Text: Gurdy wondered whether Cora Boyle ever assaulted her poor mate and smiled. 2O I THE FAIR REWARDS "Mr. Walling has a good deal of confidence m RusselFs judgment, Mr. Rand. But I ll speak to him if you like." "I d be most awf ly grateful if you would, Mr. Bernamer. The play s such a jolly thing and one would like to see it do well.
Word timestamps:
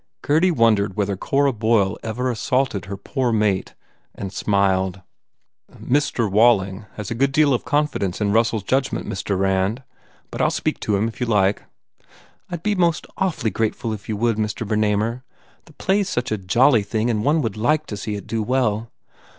Gurdy 0.23 0.49
wondered 0.49 0.97
whether 0.97 1.15
Cora 1.15 1.53
Boyle 1.53 1.95
ever 2.01 2.31
assaulted 2.31 2.85
her 2.85 2.97
poor 2.97 3.31
mate 3.31 3.75
and 4.15 4.33
smiled. 4.33 4.95
2O 4.95 4.97
I 4.97 4.97
THE 4.97 5.75
FAIR 5.75 5.77
REWARDS 5.83 6.05
"Mr. 6.11 6.31
Walling 6.31 6.85
has 6.95 7.11
a 7.11 7.13
good 7.13 7.31
deal 7.31 7.53
of 7.53 7.65
confidence 7.65 8.19
m 8.19 8.31
RusselFs 8.33 8.65
judgment, 8.65 9.07
Mr. 9.07 9.37
Rand. 9.37 9.83
But 10.31 10.41
I 10.41 10.45
ll 10.45 10.49
speak 10.49 10.79
to 10.79 10.95
him 10.95 11.07
if 11.07 11.21
you 11.21 11.27
like." 11.27 11.65
"I 12.49 12.55
d 12.55 12.61
be 12.63 12.73
most 12.73 13.05
awf 13.19 13.43
ly 13.43 13.51
grateful 13.51 13.93
if 13.93 14.09
you 14.09 14.17
would, 14.17 14.37
Mr. 14.37 14.67
Bernamer. 14.67 15.21
The 15.65 15.73
play 15.73 15.99
s 15.99 16.09
such 16.09 16.31
a 16.31 16.37
jolly 16.39 16.81
thing 16.81 17.11
and 17.11 17.23
one 17.23 17.43
would 17.43 17.55
like 17.55 17.85
to 17.85 17.95
see 17.95 18.15
it 18.15 18.25
do 18.25 18.41
well. 18.41 18.89